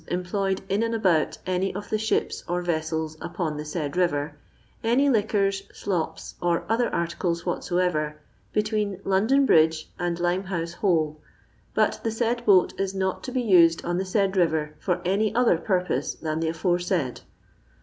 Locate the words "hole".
10.73-11.21